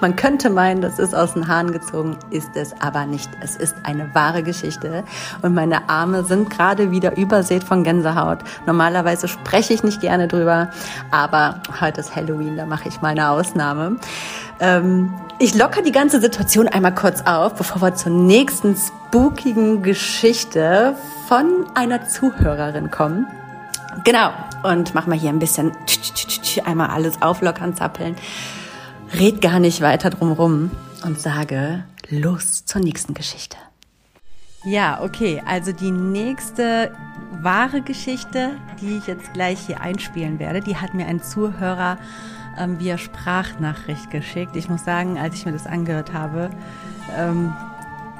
[0.00, 3.30] Man könnte meinen, das ist aus den Haaren gezogen, ist es aber nicht.
[3.40, 5.04] Es ist eine wahre Geschichte
[5.42, 8.38] und meine Arme sind gerade wieder übersät von Gänsehaut.
[8.66, 10.70] Normalerweise spreche ich nicht gerne drüber,
[11.10, 13.96] aber heute ist Halloween, da mache ich mal eine Ausnahme.
[14.60, 20.94] Ähm, ich locker die ganze Situation einmal kurz auf, bevor wir zur nächsten spookigen Geschichte
[21.28, 23.26] von einer Zuhörerin kommen.
[24.04, 24.30] Genau.
[24.62, 25.72] Und mach mal hier ein bisschen
[26.64, 28.16] einmal alles auflockern, zappeln.
[29.18, 30.70] Red gar nicht weiter drumrum
[31.04, 33.56] und sage los zur nächsten Geschichte.
[34.64, 35.42] Ja, okay.
[35.46, 36.90] Also die nächste
[37.40, 41.98] wahre Geschichte, die ich jetzt gleich hier einspielen werde, die hat mir ein Zuhörer
[42.58, 44.56] ähm, via Sprachnachricht geschickt.
[44.56, 46.50] Ich muss sagen, als ich mir das angehört habe,
[47.16, 47.52] ähm,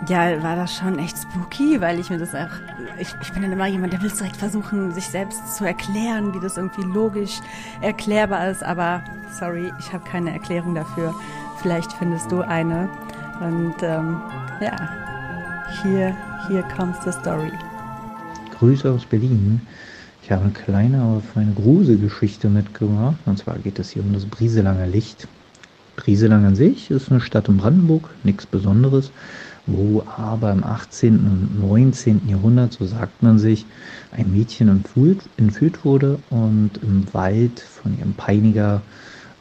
[0.09, 2.51] ja, war das schon echt spooky, weil ich mir das auch,
[2.99, 6.41] ich, ich bin dann immer jemand, der will direkt versuchen, sich selbst zu erklären, wie
[6.41, 7.41] das irgendwie logisch
[7.81, 9.03] erklärbar ist, aber
[9.39, 11.15] sorry, ich habe keine Erklärung dafür.
[11.63, 12.89] Vielleicht findest du eine.
[13.41, 14.21] Und ähm,
[14.61, 14.77] ja,
[15.83, 16.17] hier,
[16.49, 17.53] hier kommt die Story.
[18.59, 19.61] Grüße aus Berlin.
[20.23, 23.17] Ich habe eine kleine, aber feine Gruselgeschichte mitgebracht.
[23.27, 25.27] Und zwar geht es hier um das Brieselanger Licht.
[25.97, 29.11] Brieselang an sich ist eine Stadt in Brandenburg, nichts Besonderes
[29.67, 31.19] wo aber im 18.
[31.19, 32.29] und 19.
[32.29, 33.67] Jahrhundert, so sagt man sich,
[34.13, 38.83] ein Mädchen entführt, wurde und im Wald von ihrem Peiniger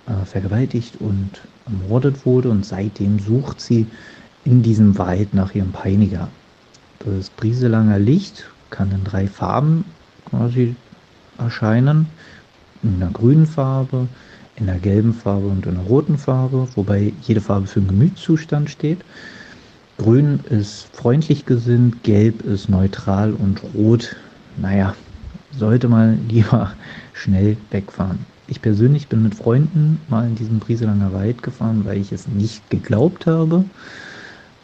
[0.07, 1.29] äh, vergewaltigt und
[1.65, 3.87] ermordet wurde und seitdem sucht sie
[4.43, 6.27] in diesem Wald nach ihrem Peiniger.
[6.99, 9.85] Das Brieselanger Licht kann in drei Farben
[10.29, 10.75] quasi
[11.37, 12.07] erscheinen,
[12.83, 14.07] in einer grünen Farbe,
[14.55, 18.69] in einer gelben Farbe und in einer roten Farbe, wobei jede Farbe für einen Gemütszustand
[18.69, 18.99] steht.
[19.97, 24.17] Grün ist freundlich gesinnt, Gelb ist neutral und Rot,
[24.57, 24.93] naja,
[25.57, 26.73] sollte man lieber
[27.13, 28.19] schnell wegfahren.
[28.47, 32.69] Ich persönlich bin mit Freunden mal in diesem Brieselanger Wald gefahren, weil ich es nicht
[32.69, 33.63] geglaubt habe.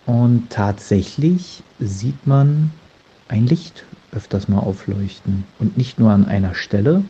[0.05, 2.71] Und tatsächlich sieht man
[3.29, 5.45] ein Licht öfters mal aufleuchten.
[5.59, 7.03] Und nicht nur an einer Stelle,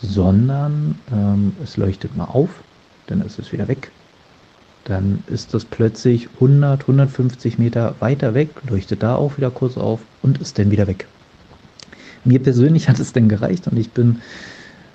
[0.00, 2.50] sondern ähm, es leuchtet mal auf,
[3.06, 3.92] dann ist es wieder weg
[4.84, 10.00] dann ist das plötzlich 100, 150 Meter weiter weg, leuchtet da auch wieder kurz auf
[10.22, 11.06] und ist dann wieder weg.
[12.24, 14.20] Mir persönlich hat es dann gereicht und ich bin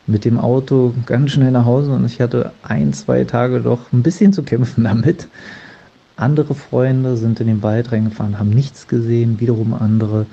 [0.06, 4.04] mit dem Auto ganz schnell nach Hause und ich hatte ein, zwei Tage doch ein
[4.04, 5.28] bisschen zu kämpfen damit.
[6.16, 9.40] Andere Freunde sind in den Wald reingefahren, haben nichts gesehen.
[9.40, 10.26] Wiederum andere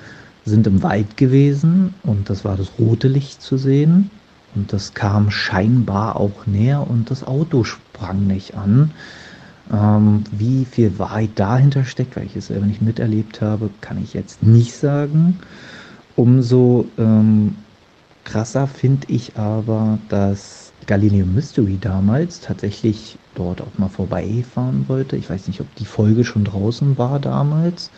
[0.43, 4.09] sind im Wald gewesen und das war das rote Licht zu sehen.
[4.55, 8.91] Und das kam scheinbar auch näher und das Auto sprang nicht an.
[9.71, 14.13] Ähm, wie viel Wahrheit dahinter steckt, weil ich es selber nicht miterlebt habe, kann ich
[14.13, 15.39] jetzt nicht sagen.
[16.15, 17.55] Umso ähm,
[18.23, 25.17] krasser finde ich aber, dass Galileo Mystery damals tatsächlich dort auch mal vorbeifahren wollte.
[25.17, 27.89] Ich weiß nicht, ob die Folge schon draußen war damals.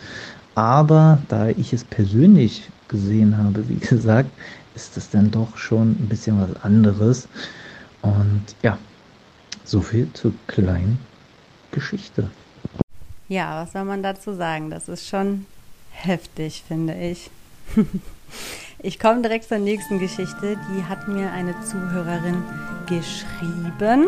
[0.55, 4.29] Aber da ich es persönlich gesehen habe, wie gesagt,
[4.73, 7.27] ist es dann doch schon ein bisschen was anderes.
[8.01, 8.77] Und ja,
[9.65, 10.97] so viel zu klein
[11.71, 12.29] Geschichte.
[13.27, 14.69] Ja, was soll man dazu sagen?
[14.69, 15.45] Das ist schon
[15.91, 17.29] heftig, finde ich.
[18.83, 20.55] Ich komme direkt zur nächsten Geschichte.
[20.69, 22.43] Die hat mir eine Zuhörerin
[22.85, 24.05] geschrieben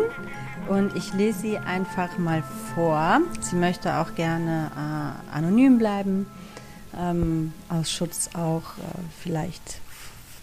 [0.68, 2.44] und ich lese sie einfach mal
[2.76, 3.22] vor.
[3.42, 6.28] Sie möchte auch gerne äh, anonym bleiben,
[6.96, 9.82] ähm, aus Schutz auch äh, vielleicht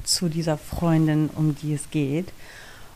[0.02, 2.32] zu dieser Freundin, um die es geht.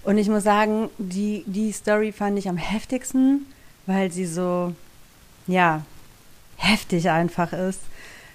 [0.02, 3.46] Und ich muss sagen, die, die Story fand ich am heftigsten,
[3.86, 4.74] weil sie so,
[5.46, 5.82] ja,
[6.56, 7.80] heftig einfach ist.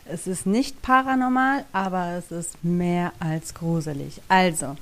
[0.06, 4.22] Es ist nicht paranormal, aber es ist mehr als gruselig.
[4.28, 4.76] Also,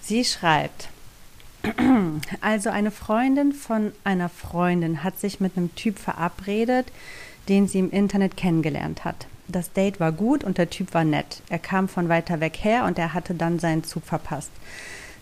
[0.00, 0.88] sie schreibt,
[2.40, 6.86] also eine Freundin von einer Freundin hat sich mit einem Typ verabredet,
[7.48, 9.26] den sie im Internet kennengelernt hat.
[9.48, 11.42] Das Date war gut und der Typ war nett.
[11.48, 14.50] Er kam von weiter weg her und er hatte dann seinen Zug verpasst.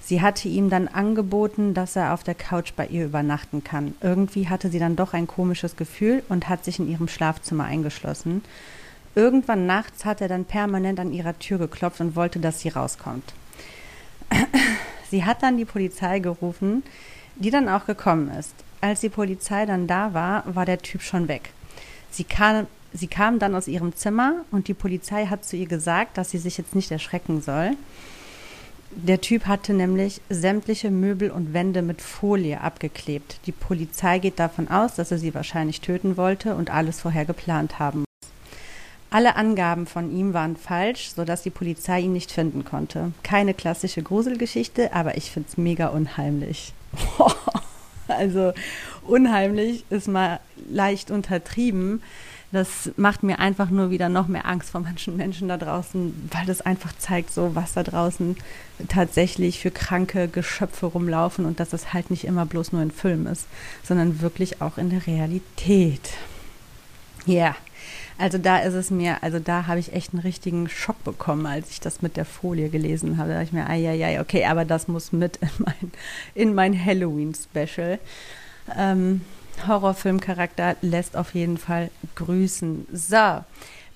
[0.01, 3.95] Sie hatte ihm dann angeboten, dass er auf der Couch bei ihr übernachten kann.
[4.01, 8.43] Irgendwie hatte sie dann doch ein komisches Gefühl und hat sich in ihrem Schlafzimmer eingeschlossen.
[9.15, 13.35] Irgendwann nachts hat er dann permanent an ihrer Tür geklopft und wollte, dass sie rauskommt.
[15.11, 16.85] Sie hat dann die Polizei gerufen,
[17.35, 18.55] die dann auch gekommen ist.
[18.81, 21.51] Als die Polizei dann da war, war der Typ schon weg.
[22.13, 26.17] Sie kam, sie kam dann aus ihrem Zimmer und die Polizei hat zu ihr gesagt,
[26.17, 27.73] dass sie sich jetzt nicht erschrecken soll.
[28.90, 33.40] Der Typ hatte nämlich sämtliche Möbel und Wände mit Folie abgeklebt.
[33.46, 37.79] Die Polizei geht davon aus, dass er sie wahrscheinlich töten wollte und alles vorher geplant
[37.79, 38.05] haben
[39.11, 43.12] alle Angaben von ihm waren falsch, sodass die Polizei ihn nicht finden konnte.
[43.22, 46.72] Keine klassische Gruselgeschichte, aber ich finde es mega unheimlich.
[48.09, 48.53] also
[49.03, 52.03] unheimlich ist mal leicht untertrieben.
[52.53, 56.47] Das macht mir einfach nur wieder noch mehr Angst vor manchen Menschen da draußen, weil
[56.47, 58.37] das einfach zeigt, so was da draußen
[58.89, 63.27] tatsächlich für kranke Geschöpfe rumlaufen und dass es halt nicht immer bloß nur ein Film
[63.27, 63.47] ist,
[63.85, 66.11] sondern wirklich auch in der Realität.
[67.25, 67.35] Ja.
[67.35, 67.57] Yeah.
[68.21, 71.71] Also da ist es mir, also da habe ich echt einen richtigen Schock bekommen, als
[71.71, 73.31] ich das mit der Folie gelesen habe.
[73.31, 75.93] Da dachte ich mir, ai, okay, aber das muss mit in mein,
[76.35, 77.99] in mein Halloween-Special.
[78.77, 79.23] Ähm,
[79.67, 82.87] Horrorfilmcharakter lässt auf jeden Fall grüßen.
[82.93, 83.45] So,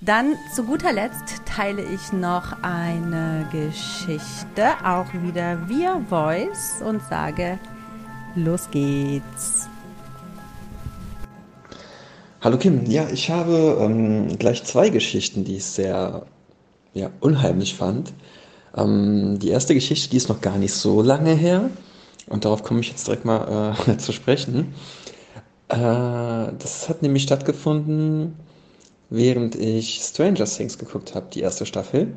[0.00, 7.58] dann zu guter Letzt teile ich noch eine Geschichte, auch wieder via Voice und sage,
[8.34, 9.68] los geht's.
[12.42, 16.26] Hallo Kim, ja, ich habe ähm, gleich zwei Geschichten, die ich sehr
[16.92, 18.12] ja, unheimlich fand.
[18.76, 21.70] Ähm, die erste Geschichte, die ist noch gar nicht so lange her
[22.26, 24.74] und darauf komme ich jetzt direkt mal äh, zu sprechen.
[25.68, 28.36] Äh, das hat nämlich stattgefunden,
[29.10, 32.14] während ich Stranger Things geguckt habe, die erste Staffel.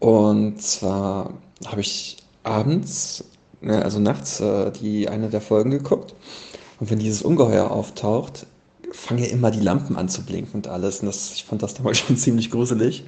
[0.00, 1.34] Und zwar
[1.66, 3.24] habe ich abends,
[3.60, 6.14] ne, also nachts, äh, die eine der Folgen geguckt.
[6.80, 8.46] Und wenn dieses Ungeheuer auftaucht,
[8.92, 11.00] fangen ja immer die Lampen an zu blinken und alles.
[11.00, 13.04] Und das, ich fand das damals schon ziemlich gruselig.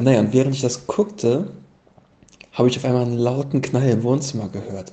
[0.00, 1.50] Naja, und während ich das guckte,
[2.52, 4.92] habe ich auf einmal einen lauten Knall im Wohnzimmer gehört.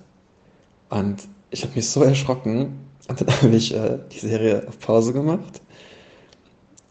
[0.89, 2.90] Und ich habe mich so erschrocken.
[3.11, 5.61] Und dann habe ich äh, die Serie auf Pause gemacht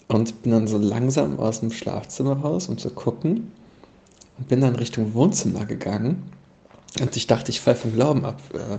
[0.08, 3.52] und bin dann so langsam aus dem Schlafzimmer raus, um zu gucken.
[4.38, 6.22] Und bin dann Richtung Wohnzimmer gegangen.
[7.00, 8.40] Und ich dachte, ich falle vom Glauben ab.
[8.52, 8.78] Äh,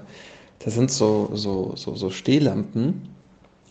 [0.60, 3.10] da sind so, so, so, so Stehlampen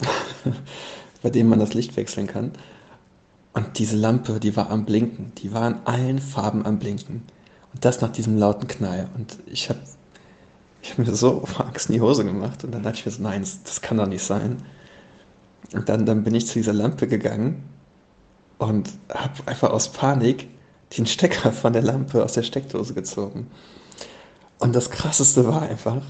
[1.22, 2.52] bei dem man das Licht wechseln kann.
[3.52, 5.33] Und diese Lampe, die war am Blinken.
[5.38, 7.22] Die war in allen Farben am Blinken.
[7.72, 9.09] Und das nach diesem lauten Knall.
[9.16, 9.80] Und ich habe
[10.82, 12.64] ich hab mir so vor Angst in die Hose gemacht.
[12.64, 14.62] Und dann dachte ich mir so, nein, das, das kann doch nicht sein.
[15.72, 17.62] Und dann, dann bin ich zu dieser Lampe gegangen
[18.58, 20.48] und habe einfach aus Panik
[20.96, 23.46] den Stecker von der Lampe aus der Steckdose gezogen.
[24.58, 26.02] Und das Krasseste war einfach,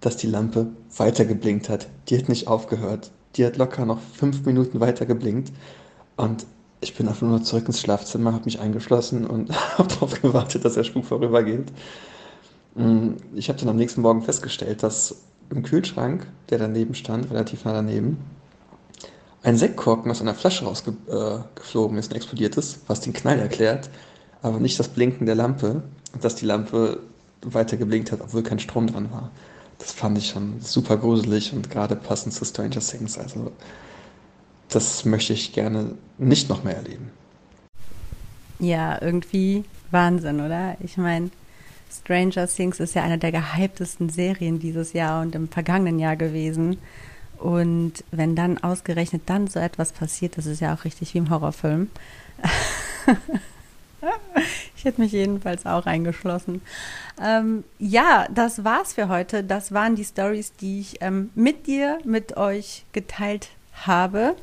[0.00, 1.88] dass die Lampe weiter geblinkt hat.
[2.08, 3.10] Die hat nicht aufgehört.
[3.36, 5.52] Die hat locker noch fünf Minuten weiter geblinkt.
[6.16, 6.46] Und
[6.80, 10.74] ich bin einfach nur zurück ins Schlafzimmer, habe mich eingeschlossen und habe darauf gewartet, dass
[10.74, 11.72] der Spuk vorübergeht.
[12.74, 15.16] Mm, ich habe dann am nächsten Morgen festgestellt, dass
[15.50, 18.18] im Kühlschrank, der daneben stand, relativ nah daneben,
[19.42, 23.88] ein Sektkorken aus einer Flasche rausgeflogen ist und explodiert ist, was den Knall erklärt,
[24.42, 25.82] aber nicht das Blinken der Lampe
[26.22, 27.00] dass die Lampe
[27.42, 29.30] weiter geblinkt hat, obwohl kein Strom dran war
[29.78, 33.16] das fand ich schon super gruselig und gerade passend zu Stranger Things.
[33.16, 33.52] Also
[34.68, 37.10] das möchte ich gerne nicht noch mehr erleben.
[38.58, 40.76] Ja, irgendwie Wahnsinn, oder?
[40.80, 41.30] Ich meine,
[41.90, 46.78] Stranger Things ist ja eine der gehyptesten Serien dieses Jahr und im vergangenen Jahr gewesen.
[47.38, 51.30] Und wenn dann ausgerechnet dann so etwas passiert, das ist ja auch richtig wie im
[51.30, 51.90] Horrorfilm.
[54.76, 56.62] Ich hätte mich jedenfalls auch eingeschlossen.
[57.20, 59.42] Ähm, ja, das war's für heute.
[59.42, 64.36] Das waren die Stories, die ich ähm, mit dir, mit euch geteilt habe.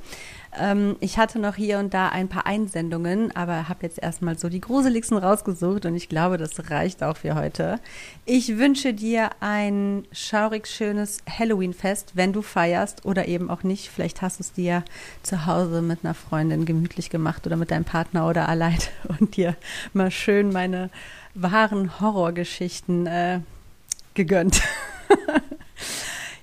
[0.60, 4.50] Ähm, ich hatte noch hier und da ein paar Einsendungen, aber habe jetzt erstmal so
[4.50, 7.80] die gruseligsten rausgesucht und ich glaube, das reicht auch für heute.
[8.26, 13.90] Ich wünsche dir ein schaurig schönes Halloween-Fest, wenn du feierst oder eben auch nicht.
[13.90, 14.84] Vielleicht hast du es dir
[15.24, 18.80] zu Hause mit einer Freundin gemütlich gemacht oder mit deinem Partner oder allein
[19.20, 19.56] und dir
[19.94, 20.90] mal schön meine
[21.34, 23.40] wahren Horrorgeschichten äh,
[24.14, 24.62] gegönnt.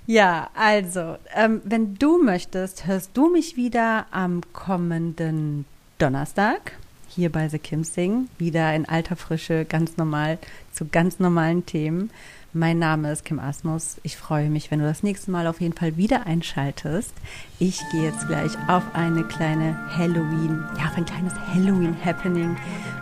[0.05, 5.65] Ja, also, ähm, wenn du möchtest, hörst du mich wieder am kommenden
[5.97, 6.73] Donnerstag
[7.07, 8.27] hier bei The Kim Sing.
[8.37, 10.39] Wieder in alter Frische, ganz normal,
[10.73, 12.09] zu ganz normalen Themen.
[12.55, 13.97] Mein Name ist Kim Asmus.
[14.03, 17.13] Ich freue mich, wenn du das nächste Mal auf jeden Fall wieder einschaltest.
[17.57, 22.55] Ich gehe jetzt gleich auf eine kleine Halloween, ja, auf ein kleines Halloween-Happening.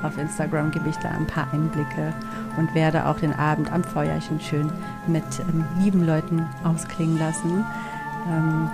[0.04, 2.14] Auf Instagram gebe ich da ein paar Einblicke
[2.58, 4.72] und werde auch den Abend am Feuerchen schön
[5.08, 7.66] mit ähm, lieben Leuten ausklingen lassen.
[8.30, 8.70] Ähm,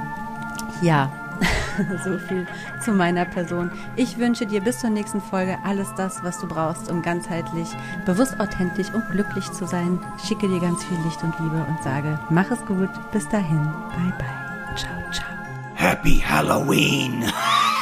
[0.82, 1.12] ja,
[2.04, 2.48] so viel
[2.84, 3.72] zu meiner Person.
[3.96, 7.70] Ich wünsche dir bis zur nächsten Folge alles das, was du brauchst, um ganzheitlich,
[8.06, 10.00] bewusst authentisch und glücklich zu sein.
[10.26, 12.90] Schicke dir ganz viel Licht und Liebe und sage, mach es gut.
[13.12, 13.64] Bis dahin.
[13.96, 14.76] Bye bye.
[14.76, 15.28] Ciao, ciao.
[15.76, 17.32] Happy Halloween!